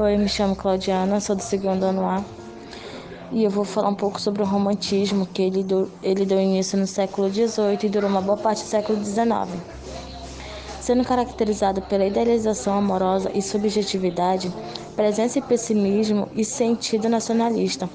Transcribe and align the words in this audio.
Oi, 0.00 0.16
me 0.16 0.30
chamo 0.30 0.56
Claudiana, 0.56 1.20
sou 1.20 1.36
do 1.36 1.42
segundo 1.42 1.84
ano 1.84 2.06
A 2.06 2.24
e 3.30 3.44
eu 3.44 3.50
vou 3.50 3.66
falar 3.66 3.90
um 3.90 3.94
pouco 3.94 4.18
sobre 4.18 4.42
o 4.42 4.46
romantismo, 4.46 5.26
que 5.26 5.42
ele, 5.42 5.62
do, 5.62 5.92
ele 6.02 6.24
deu 6.24 6.40
início 6.40 6.78
no 6.78 6.86
século 6.86 7.28
XVIII 7.28 7.78
e 7.82 7.88
durou 7.90 8.08
uma 8.08 8.22
boa 8.22 8.38
parte 8.38 8.62
do 8.62 8.66
século 8.66 9.04
XIX. 9.04 9.28
Sendo 10.80 11.04
caracterizado 11.04 11.82
pela 11.82 12.06
idealização 12.06 12.78
amorosa 12.78 13.30
e 13.34 13.42
subjetividade, 13.42 14.50
presença 14.96 15.38
e 15.38 15.42
pessimismo 15.42 16.30
e 16.34 16.46
sentido 16.46 17.06
nacionalista. 17.06 17.86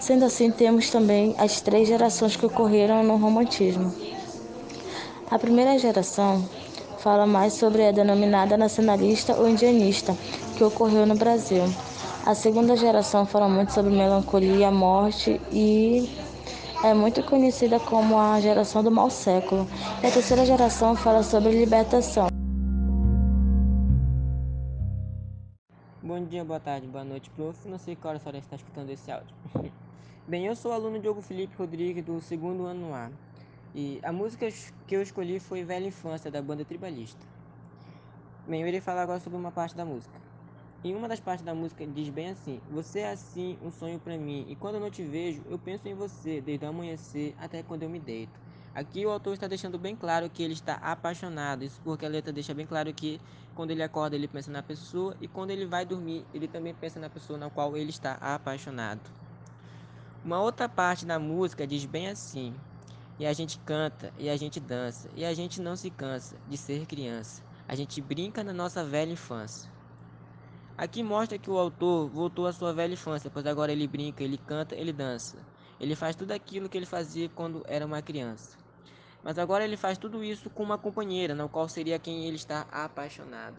Sendo 0.00 0.24
assim, 0.24 0.50
temos 0.50 0.88
também 0.88 1.34
as 1.36 1.60
três 1.60 1.86
gerações 1.86 2.36
que 2.36 2.46
ocorreram 2.46 3.02
no 3.02 3.18
romantismo. 3.18 3.94
A 5.30 5.38
primeira 5.38 5.78
geração 5.78 6.42
fala 7.00 7.26
mais 7.26 7.54
sobre 7.54 7.86
a 7.86 7.92
denominada 7.92 8.56
nacionalista 8.58 9.34
ou 9.34 9.48
indianista, 9.48 10.14
que 10.56 10.62
ocorreu 10.62 11.06
no 11.06 11.14
Brasil. 11.14 11.62
A 12.26 12.34
segunda 12.34 12.76
geração 12.76 13.24
fala 13.24 13.48
muito 13.48 13.72
sobre 13.72 13.90
melancolia, 13.90 14.70
morte 14.70 15.40
e 15.50 16.10
é 16.84 16.92
muito 16.92 17.22
conhecida 17.22 17.80
como 17.80 18.18
a 18.18 18.38
geração 18.40 18.84
do 18.84 18.90
mau 18.90 19.08
século. 19.08 19.66
E 20.02 20.06
a 20.06 20.10
terceira 20.10 20.44
geração 20.44 20.94
fala 20.94 21.22
sobre 21.22 21.52
libertação. 21.52 22.28
Bom 26.02 26.24
dia, 26.24 26.44
boa 26.44 26.60
tarde, 26.60 26.86
boa 26.86 27.04
noite, 27.04 27.30
prof. 27.30 27.66
Não 27.66 27.78
sei 27.78 27.96
qual 27.96 28.12
hora 28.12 28.20
você 28.22 28.36
está 28.36 28.56
escutando 28.56 28.90
esse 28.90 29.10
áudio. 29.10 29.34
Bem, 30.28 30.46
eu 30.46 30.54
sou 30.54 30.70
o 30.70 30.74
aluno 30.74 30.98
Diogo 30.98 31.22
Felipe 31.22 31.56
Rodrigues 31.56 32.04
do 32.04 32.20
segundo 32.20 32.66
ano 32.66 32.94
A. 32.94 33.08
E 33.74 34.00
a 34.02 34.10
música 34.10 34.48
que 34.86 34.96
eu 34.96 35.00
escolhi 35.00 35.38
foi 35.38 35.62
Velha 35.62 35.86
Infância, 35.86 36.30
da 36.30 36.42
banda 36.42 36.64
Tribalista. 36.64 37.24
Bem, 38.46 38.62
eu 38.62 38.68
irei 38.68 38.80
falar 38.80 39.02
agora 39.02 39.20
sobre 39.20 39.38
uma 39.38 39.52
parte 39.52 39.76
da 39.76 39.84
música. 39.84 40.18
Em 40.82 40.94
uma 40.94 41.06
das 41.06 41.20
partes 41.20 41.44
da 41.44 41.54
música 41.54 41.86
diz 41.86 42.08
bem 42.08 42.30
assim: 42.30 42.60
Você 42.70 43.00
é 43.00 43.12
assim 43.12 43.56
um 43.62 43.70
sonho 43.70 44.00
para 44.00 44.16
mim, 44.16 44.44
e 44.48 44.56
quando 44.56 44.76
eu 44.76 44.80
não 44.80 44.90
te 44.90 45.04
vejo, 45.04 45.42
eu 45.48 45.58
penso 45.58 45.86
em 45.86 45.94
você, 45.94 46.40
desde 46.40 46.64
o 46.64 46.68
amanhecer 46.68 47.34
até 47.38 47.62
quando 47.62 47.84
eu 47.84 47.90
me 47.90 48.00
deito. 48.00 48.32
Aqui 48.74 49.06
o 49.06 49.10
autor 49.10 49.34
está 49.34 49.46
deixando 49.46 49.78
bem 49.78 49.94
claro 49.94 50.28
que 50.30 50.42
ele 50.42 50.54
está 50.54 50.74
apaixonado, 50.74 51.64
isso 51.64 51.80
porque 51.84 52.06
a 52.06 52.08
letra 52.08 52.32
deixa 52.32 52.54
bem 52.54 52.66
claro 52.66 52.92
que 52.94 53.20
quando 53.54 53.72
ele 53.72 53.82
acorda 53.82 54.16
ele 54.16 54.26
pensa 54.26 54.50
na 54.50 54.62
pessoa 54.62 55.16
e 55.20 55.28
quando 55.28 55.50
ele 55.50 55.66
vai 55.66 55.84
dormir 55.84 56.24
ele 56.32 56.48
também 56.48 56.72
pensa 56.72 56.98
na 56.98 57.10
pessoa 57.10 57.38
na 57.38 57.50
qual 57.50 57.76
ele 57.76 57.90
está 57.90 58.14
apaixonado. 58.14 59.00
Uma 60.24 60.40
outra 60.40 60.68
parte 60.68 61.04
da 61.04 61.18
música 61.18 61.66
diz 61.66 61.84
bem 61.84 62.08
assim: 62.08 62.54
E 63.20 63.26
a 63.26 63.34
gente 63.34 63.58
canta, 63.66 64.10
e 64.18 64.30
a 64.30 64.36
gente 64.38 64.58
dança, 64.58 65.10
e 65.14 65.26
a 65.26 65.34
gente 65.34 65.60
não 65.60 65.76
se 65.76 65.90
cansa 65.90 66.36
de 66.48 66.56
ser 66.56 66.86
criança. 66.86 67.42
A 67.68 67.74
gente 67.74 68.00
brinca 68.00 68.42
na 68.42 68.54
nossa 68.54 68.82
velha 68.82 69.12
infância. 69.12 69.70
Aqui 70.74 71.02
mostra 71.02 71.36
que 71.36 71.50
o 71.50 71.58
autor 71.58 72.08
voltou 72.08 72.46
à 72.46 72.52
sua 72.54 72.72
velha 72.72 72.94
infância, 72.94 73.30
pois 73.30 73.44
agora 73.46 73.72
ele 73.72 73.86
brinca, 73.86 74.24
ele 74.24 74.38
canta, 74.38 74.74
ele 74.74 74.90
dança. 74.90 75.36
Ele 75.78 75.94
faz 75.94 76.16
tudo 76.16 76.32
aquilo 76.32 76.66
que 76.66 76.78
ele 76.78 76.86
fazia 76.86 77.28
quando 77.28 77.62
era 77.68 77.84
uma 77.84 78.00
criança. 78.00 78.56
Mas 79.22 79.38
agora 79.38 79.64
ele 79.64 79.76
faz 79.76 79.98
tudo 79.98 80.24
isso 80.24 80.48
com 80.48 80.62
uma 80.62 80.78
companheira, 80.78 81.34
na 81.34 81.46
qual 81.46 81.68
seria 81.68 81.98
quem 81.98 82.24
ele 82.24 82.36
está 82.36 82.66
apaixonado. 82.72 83.56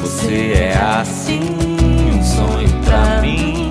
Você 0.00 0.52
é 0.52 0.76
assim, 0.76 1.38
um 1.38 2.22
sonho 2.24 2.84
pra 2.84 3.20
mim. 3.20 3.70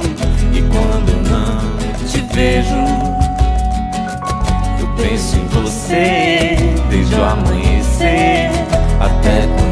E 0.55 0.61
quando 0.71 1.11
não 1.29 1.75
te 2.09 2.21
vejo, 2.33 3.24
penso 4.97 5.37
em 5.37 5.47
você 5.47 6.55
desde 6.89 7.15
o 7.15 7.23
amanhecer 7.23 8.49
até 8.99 9.47
quando 9.47 9.64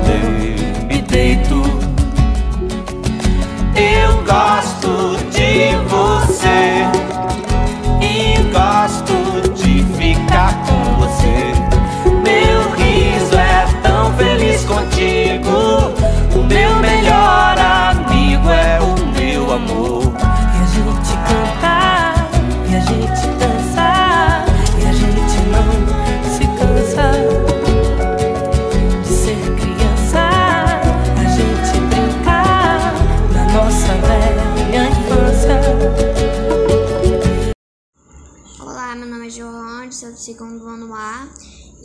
segundo 40.23 40.67
ano 40.67 40.93
A. 40.93 41.27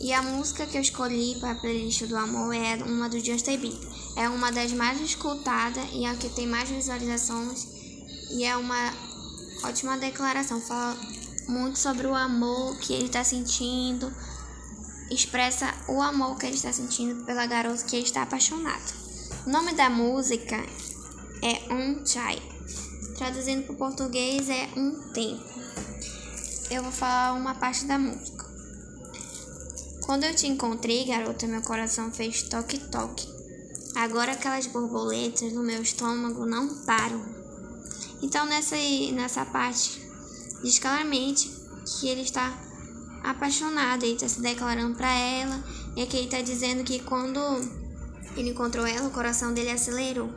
E 0.01 0.13
a 0.13 0.23
música 0.23 0.65
que 0.65 0.77
eu 0.77 0.81
escolhi 0.81 1.37
para 1.41 1.51
a 1.51 1.55
playlist 1.57 2.05
do 2.05 2.17
amor 2.17 2.55
é 2.55 2.77
uma 2.77 3.09
do 3.09 3.19
Justin 3.19 3.59
Bieber. 3.59 3.89
É 4.17 4.29
uma 4.29 4.53
das 4.53 4.73
mais 4.73 5.01
escutadas 5.01 5.85
e 5.93 6.07
a 6.07 6.15
que 6.15 6.29
tem 6.29 6.47
mais 6.47 6.69
visualizações. 6.69 7.67
E 8.31 8.45
é 8.45 8.57
uma 8.57 8.93
ótima 9.65 9.99
declaração. 9.99 10.61
Fala 10.61 10.97
muito 11.49 11.79
sobre 11.79 12.07
o 12.07 12.15
amor 12.15 12.79
que 12.79 12.93
ele 12.93 13.07
está 13.07 13.25
sentindo. 13.25 14.13
Expressa 15.11 15.75
o 15.89 16.01
amor 16.01 16.39
que 16.39 16.47
ele 16.47 16.55
está 16.55 16.73
sentindo 16.73 17.25
pela 17.25 17.47
garota 17.47 17.83
que 17.85 17.97
ele 17.97 18.05
está 18.05 18.23
apaixonado. 18.23 18.95
O 19.47 19.51
nome 19.51 19.75
da 19.75 19.91
música 19.91 20.65
é 21.43 21.75
Um 21.75 22.07
Chai. 22.07 22.41
Traduzindo 23.17 23.65
para 23.65 23.75
o 23.75 23.79
português 23.79 24.49
é 24.49 24.69
Um 24.77 25.11
Tempo 25.13 25.58
eu 26.71 26.83
vou 26.83 26.93
falar 26.93 27.33
uma 27.33 27.55
parte 27.55 27.87
da 27.87 27.99
música. 27.99 28.47
Quando 30.03 30.25
eu 30.25 30.35
te 30.35 30.47
encontrei, 30.47 31.07
garota, 31.07 31.47
meu 31.47 31.63
coração 31.63 32.11
fez 32.13 32.43
toque-toque. 32.43 33.27
Agora 33.95 34.33
aquelas 34.33 34.67
borboletas 34.67 35.53
no 35.53 35.63
meu 35.63 35.83
estômago 35.83 36.47
não 36.47 36.69
param. 36.85 37.25
Então 38.23 38.47
nessa, 38.47 38.77
nessa 39.13 39.45
parte 39.47 40.01
diz 40.63 40.79
claramente 40.79 41.51
que 41.87 42.09
ele 42.09 42.23
está 42.23 42.53
apaixonado, 43.23 44.05
ele 44.05 44.15
está 44.15 44.29
se 44.29 44.41
declarando 44.41 44.97
para 44.97 45.13
ela, 45.13 45.63
e 45.97 46.03
aqui 46.03 46.17
ele 46.17 46.27
está 46.27 46.41
dizendo 46.41 46.85
que 46.85 47.01
quando 47.01 47.41
ele 48.37 48.51
encontrou 48.51 48.87
ela, 48.87 49.09
o 49.09 49.13
coração 49.13 49.53
dele 49.53 49.71
acelerou. 49.71 50.31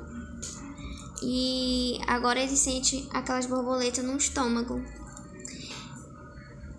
E 1.22 2.00
agora 2.08 2.40
ele 2.40 2.58
sente 2.58 3.08
aquelas 3.14 3.46
borboletas 3.46 4.04
no 4.04 4.18
estômago. 4.18 4.82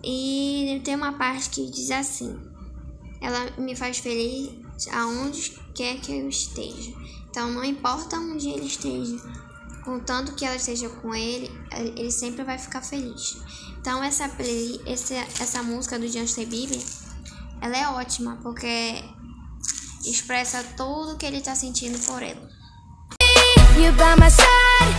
E 0.03 0.81
tem 0.83 0.95
uma 0.95 1.13
parte 1.13 1.49
que 1.49 1.71
diz 1.71 1.91
assim: 1.91 2.37
Ela 3.21 3.51
me 3.57 3.75
faz 3.75 3.99
feliz 3.99 4.51
aonde 4.91 5.57
quer 5.73 5.99
que 6.01 6.11
eu 6.11 6.27
esteja. 6.27 6.91
Então, 7.29 7.49
não 7.51 7.63
importa 7.63 8.17
onde 8.17 8.49
ele 8.49 8.65
esteja, 8.65 9.17
contanto 9.83 10.35
que 10.35 10.45
ela 10.45 10.55
esteja 10.55 10.87
com 10.89 11.15
ele, 11.15 11.49
ele 11.95 12.11
sempre 12.11 12.43
vai 12.43 12.59
ficar 12.59 12.81
feliz. 12.81 13.37
Então, 13.79 14.03
essa, 14.03 14.29
play, 14.29 14.79
essa, 14.85 15.15
essa 15.15 15.63
música 15.63 15.97
do 15.97 16.07
Justin 16.07 16.45
Bieber, 16.45 16.79
ela 17.61 17.77
é 17.77 17.87
ótima, 17.87 18.37
porque 18.43 19.03
expressa 20.05 20.63
tudo 20.77 21.17
que 21.17 21.25
ele 21.25 21.37
está 21.37 21.55
sentindo 21.55 21.97
por 22.05 22.21
ela. 22.21 22.49
You 23.75 23.91
by 23.93 24.15
my 24.21 24.29
side, 24.29 24.92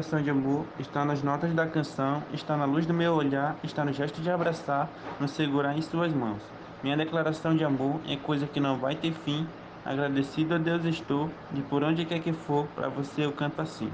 declaração 0.00 0.22
de 0.22 0.30
amor 0.30 0.64
está 0.78 1.04
nas 1.04 1.22
notas 1.22 1.52
da 1.52 1.66
canção, 1.66 2.22
está 2.32 2.56
na 2.56 2.64
luz 2.64 2.86
do 2.86 2.94
meu 2.94 3.12
olhar, 3.12 3.54
está 3.62 3.84
no 3.84 3.92
gesto 3.92 4.22
de 4.22 4.30
abraçar, 4.30 4.88
no 5.20 5.28
segurar 5.28 5.76
em 5.76 5.82
suas 5.82 6.10
mãos. 6.10 6.40
Minha 6.82 6.96
declaração 6.96 7.54
de 7.54 7.62
amor 7.64 8.00
é 8.08 8.16
coisa 8.16 8.46
que 8.46 8.58
não 8.58 8.78
vai 8.78 8.94
ter 8.94 9.12
fim. 9.12 9.46
Agradecido 9.84 10.54
a 10.54 10.58
Deus 10.58 10.84
estou, 10.84 11.30
de 11.50 11.60
por 11.62 11.82
onde 11.82 12.06
quer 12.06 12.20
que 12.20 12.32
for, 12.32 12.66
para 12.74 12.88
você 12.88 13.26
eu 13.26 13.32
canto 13.32 13.60
assim. 13.60 13.90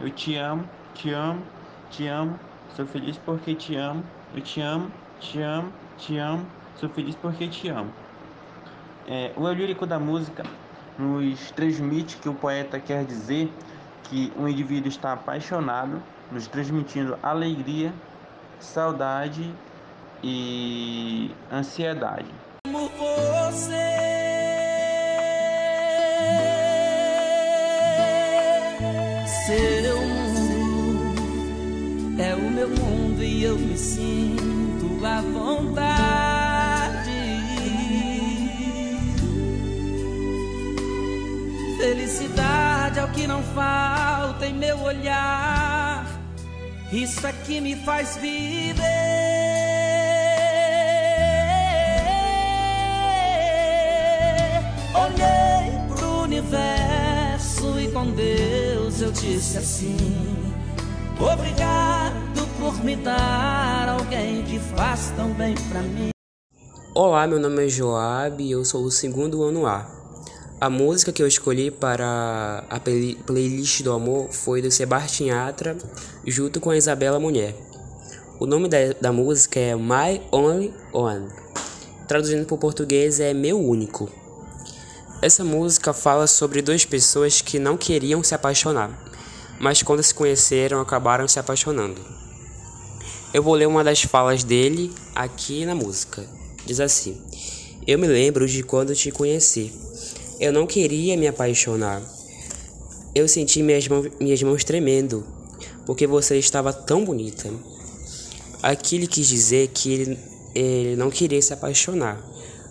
Eu 0.00 0.10
te 0.10 0.34
amo, 0.34 0.64
te 0.94 1.12
amo, 1.12 1.40
te 1.90 2.08
amo, 2.08 2.36
sou 2.74 2.84
feliz 2.86 3.16
porque 3.18 3.54
te 3.54 3.76
amo. 3.76 4.02
Eu 4.34 4.40
te 4.40 4.60
amo, 4.60 4.90
te 5.20 5.40
amo, 5.40 5.72
te 5.96 6.18
amo, 6.18 6.44
sou 6.74 6.88
feliz 6.88 7.14
porque 7.14 7.46
te 7.46 7.68
amo. 7.68 7.90
É, 9.06 9.32
o 9.36 9.48
lírico 9.48 9.86
da 9.86 9.98
música 9.98 10.42
nos 10.98 11.52
transmite 11.52 12.16
que 12.16 12.28
o 12.28 12.34
poeta 12.34 12.80
quer 12.80 13.04
dizer 13.04 13.48
que 14.04 14.32
o 14.36 14.48
indivíduo 14.48 14.88
está 14.88 15.12
apaixonado, 15.12 16.02
nos 16.30 16.46
transmitindo 16.46 17.18
alegria, 17.22 17.92
saudade 18.58 19.54
e 20.22 21.30
ansiedade. 21.52 22.30
Amo 22.66 22.88
você. 22.98 23.90
Seu 29.46 30.00
mundo 30.00 31.14
é 32.20 32.34
o 32.34 32.50
meu 32.50 32.68
mundo 32.68 33.22
e 33.22 33.44
eu 33.44 33.58
me 33.58 33.76
sinto 33.76 35.04
à 35.04 35.20
vontade. 35.20 36.30
Felicidade 41.78 42.59
é 42.98 43.04
o 43.04 43.08
que 43.12 43.26
não 43.26 43.42
falta 43.42 44.46
em 44.46 44.54
meu 44.54 44.78
olhar. 44.80 46.06
Isso 46.92 47.26
aqui 47.26 47.60
me 47.60 47.76
faz 47.84 48.16
viver. 48.16 48.80
Olhei 54.94 55.96
pro 55.96 56.22
universo 56.22 57.78
e 57.78 57.90
com 57.92 58.10
Deus 58.10 59.00
eu 59.00 59.12
disse 59.12 59.58
assim: 59.58 59.96
Obrigado 61.18 62.46
por 62.58 62.82
me 62.84 62.96
dar 62.96 63.88
alguém 63.88 64.42
que 64.44 64.58
faz 64.58 65.12
tão 65.16 65.32
bem 65.34 65.54
pra 65.70 65.80
mim. 65.82 66.10
Olá, 66.92 67.26
meu 67.26 67.38
nome 67.38 67.66
é 67.66 67.68
Joab 67.68 68.42
e 68.42 68.50
eu 68.50 68.64
sou 68.64 68.82
do 68.82 68.90
segundo 68.90 69.44
ano 69.44 69.64
A. 69.64 69.99
A 70.60 70.68
música 70.68 71.10
que 71.10 71.22
eu 71.22 71.26
escolhi 71.26 71.70
para 71.70 72.66
a 72.68 72.78
play- 72.78 73.16
playlist 73.26 73.80
do 73.82 73.92
amor 73.92 74.30
foi 74.30 74.60
do 74.60 74.70
Sebastião 74.70 75.28
Yatra, 75.28 75.74
junto 76.26 76.60
com 76.60 76.68
a 76.68 76.76
Isabela 76.76 77.18
Mulher. 77.18 77.56
O 78.38 78.44
nome 78.44 78.68
da, 78.68 78.76
da 79.00 79.10
música 79.10 79.58
é 79.58 79.74
My 79.74 80.20
Only 80.30 80.74
One. 80.92 81.28
Traduzindo 82.06 82.44
para 82.44 82.54
o 82.54 82.58
português 82.58 83.20
é 83.20 83.32
Meu 83.32 83.58
Único. 83.58 84.10
Essa 85.22 85.42
música 85.42 85.94
fala 85.94 86.26
sobre 86.26 86.60
duas 86.60 86.84
pessoas 86.84 87.40
que 87.40 87.58
não 87.58 87.78
queriam 87.78 88.22
se 88.22 88.34
apaixonar, 88.34 88.90
mas 89.58 89.82
quando 89.82 90.02
se 90.02 90.12
conheceram 90.12 90.78
acabaram 90.78 91.26
se 91.26 91.38
apaixonando. 91.38 92.02
Eu 93.32 93.42
vou 93.42 93.54
ler 93.54 93.66
uma 93.66 93.82
das 93.82 94.02
falas 94.02 94.44
dele 94.44 94.92
aqui 95.14 95.64
na 95.64 95.74
música. 95.74 96.22
Diz 96.66 96.80
assim: 96.80 97.18
Eu 97.86 97.98
me 97.98 98.06
lembro 98.06 98.46
de 98.46 98.62
quando 98.62 98.94
te 98.94 99.10
conheci. 99.10 99.72
Eu 100.40 100.54
não 100.54 100.66
queria 100.66 101.18
me 101.18 101.28
apaixonar. 101.28 102.02
Eu 103.14 103.28
senti 103.28 103.62
minhas, 103.62 103.86
mãos, 103.86 104.06
minhas 104.18 104.42
mãos 104.42 104.64
tremendo, 104.64 105.22
porque 105.84 106.06
você 106.06 106.38
estava 106.38 106.72
tão 106.72 107.04
bonita. 107.04 107.50
Aqui 108.62 108.96
ele 108.96 109.06
quis 109.06 109.28
dizer 109.28 109.68
que 109.68 109.92
ele, 109.92 110.18
ele 110.54 110.96
não 110.96 111.10
queria 111.10 111.42
se 111.42 111.52
apaixonar. 111.52 112.18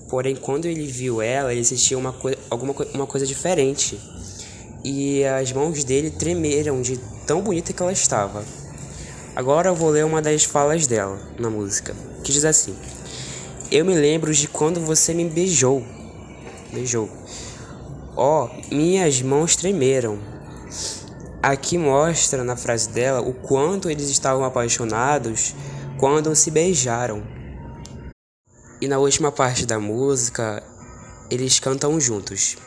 Porém, 0.10 0.36
quando 0.36 0.66
ele 0.66 0.88
viu 0.88 1.22
ela, 1.22 1.54
ele 1.54 1.64
sentiu 1.64 2.00
uma, 2.00 2.12
coi- 2.12 2.38
alguma, 2.50 2.74
uma 2.96 3.06
coisa 3.06 3.28
diferente. 3.28 4.00
E 4.84 5.24
as 5.26 5.52
mãos 5.52 5.84
dele 5.84 6.10
tremeram 6.10 6.82
de 6.82 6.98
tão 7.28 7.42
bonita 7.42 7.72
que 7.72 7.84
ela 7.84 7.92
estava. 7.92 8.44
Agora 9.36 9.70
eu 9.70 9.76
vou 9.76 9.90
ler 9.90 10.06
uma 10.06 10.22
das 10.24 10.44
falas 10.44 10.88
dela 10.88 11.20
na 11.38 11.50
música, 11.52 11.96
que 12.24 12.32
diz 12.32 12.46
assim: 12.46 12.76
Eu 13.70 13.86
me 13.86 13.94
lembro 13.94 14.34
de 14.34 14.48
quando 14.48 14.80
você 14.80 15.14
me 15.14 15.26
beijou. 15.26 15.84
Beijou. 16.74 17.08
Ó, 18.22 18.50
minhas 18.70 19.22
mãos 19.22 19.56
tremeram. 19.56 20.20
Aqui 21.42 21.78
mostra 21.78 22.44
na 22.44 22.58
frase 22.58 22.90
dela 22.90 23.22
o 23.22 23.34
quanto 23.34 23.90
eles 23.90 24.10
estavam 24.10 24.44
apaixonados 24.44 25.56
quando 25.98 26.36
se 26.36 26.52
beijaram. 26.52 27.24
E 28.82 28.90
na 28.90 28.98
última 28.98 29.32
parte 29.32 29.66
da 29.66 29.80
música, 29.80 30.62
eles 31.32 31.62
cantam 31.62 31.98
juntos. 31.98 32.58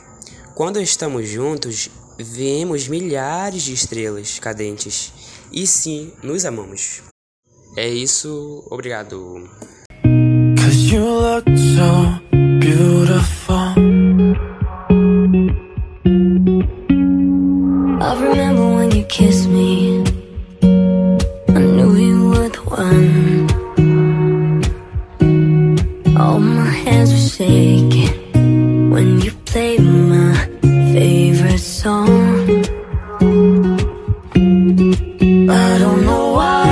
Quando 0.54 0.81
estamos 0.81 1.28
juntos, 1.28 1.90
vemos 2.19 2.88
milhares 2.88 3.62
de 3.62 3.75
estrelas 3.75 4.38
cadentes. 4.38 5.12
E 5.52 5.66
sim, 5.66 6.14
nos 6.22 6.46
amamos. 6.46 7.02
É 7.76 7.87
isso, 7.87 8.66
obrigado. 8.70 9.46
I 18.04 18.20
remember 18.20 18.66
when 18.76 18.90
you 18.90 19.04
kissed 19.04 19.49
me. 19.49 20.02
I 21.58 21.60
knew 21.76 21.93
you 22.06 22.31
were 22.31 22.49
the 22.56 22.62
one. 22.82 23.10
All 26.16 26.40
my 26.40 26.72
hands 26.84 27.10
were 27.12 27.28
shaking 27.37 28.90
when 28.90 29.20
you 29.20 29.31
played 29.50 29.82
my 29.82 30.34
favorite 30.93 31.58
song. 31.60 32.08
I 35.60 35.78
don't 35.82 36.02
know 36.08 36.25
why, 36.38 36.71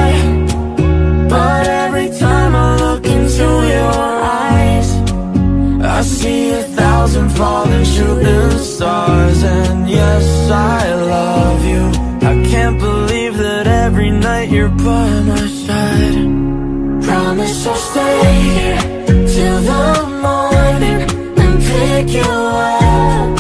I'll 17.67 17.77
stay 17.77 18.79
till 19.05 19.61
the 19.61 20.07
morning 20.23 21.01
and 21.43 21.61
pick 21.61 22.09
you 22.15 22.23
up 22.23 23.39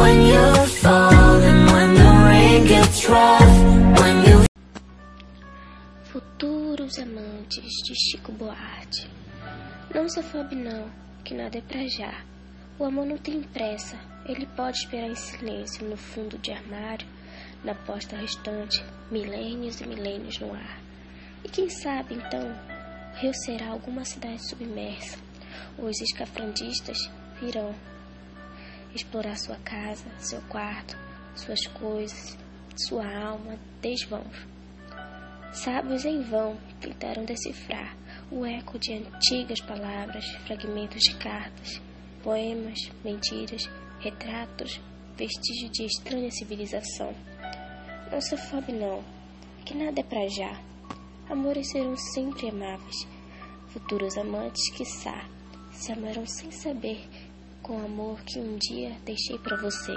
when 0.00 0.26
you're 0.26 0.66
falling, 0.82 1.66
when 1.66 1.94
the 1.94 2.10
rain 2.28 2.66
gets 2.66 3.08
rough, 3.08 4.00
when 4.00 4.24
you 4.26 4.44
Futuros 6.12 6.98
amantes 6.98 7.82
de 7.84 7.94
Chico 7.94 8.32
Buarque. 8.32 9.06
Não 9.94 10.08
se 10.08 10.18
afobe 10.18 10.56
não, 10.56 10.90
que 11.24 11.32
nada 11.32 11.56
é 11.56 11.60
pra 11.60 11.86
já. 11.86 12.24
O 12.80 12.84
amor 12.84 13.06
não 13.06 13.16
tem 13.16 13.42
pressa, 13.42 13.96
ele 14.26 14.46
pode 14.56 14.78
esperar 14.78 15.08
em 15.08 15.14
silêncio 15.14 15.88
no 15.88 15.96
fundo 15.96 16.36
de 16.38 16.50
armário, 16.50 17.06
na 17.62 17.76
posta 17.76 18.16
restante, 18.16 18.84
milênios 19.08 19.80
e 19.80 19.86
milênios 19.86 20.40
no 20.40 20.52
ar. 20.52 20.80
E 21.44 21.48
quem 21.48 21.68
sabe 21.68 22.14
então, 22.14 22.52
rio 23.14 23.32
será 23.34 23.70
alguma 23.70 24.04
cidade 24.04 24.48
submersa. 24.48 25.18
Os 25.78 26.00
escafrandistas 26.00 26.98
virão 27.40 27.74
explorar 28.94 29.36
sua 29.36 29.56
casa, 29.56 30.04
seu 30.18 30.40
quarto, 30.42 30.96
suas 31.34 31.66
coisas, 31.68 32.36
sua 32.88 33.06
alma, 33.06 33.58
desvãos. 33.80 34.46
Sábios 35.52 36.04
em 36.04 36.22
vão 36.22 36.56
tentaram 36.80 37.24
decifrar 37.24 37.96
o 38.30 38.46
eco 38.46 38.78
de 38.78 38.94
antigas 38.94 39.60
palavras, 39.60 40.24
fragmentos 40.46 41.00
de 41.00 41.14
cartas, 41.16 41.80
poemas, 42.22 42.78
mentiras, 43.04 43.68
retratos, 44.00 44.80
vestígio 45.16 45.70
de 45.70 45.84
estranha 45.84 46.30
civilização. 46.30 47.14
Não 48.10 48.20
se 48.20 48.34
afobe 48.34 48.72
não, 48.72 49.04
que 49.64 49.74
nada 49.74 50.00
é 50.00 50.02
pra 50.02 50.26
já. 50.28 50.71
Amores 51.28 51.70
serão 51.70 51.96
sempre 51.96 52.48
amáveis, 52.48 53.06
futuros 53.68 54.16
amantes, 54.16 54.70
quiçá, 54.70 55.28
se 55.72 55.92
amarão 55.92 56.26
sem 56.26 56.50
saber 56.50 57.08
com 57.62 57.80
o 57.80 57.84
amor 57.84 58.20
que 58.22 58.38
um 58.38 58.58
dia 58.58 58.96
deixei 59.04 59.38
pra 59.38 59.56
você. 59.56 59.94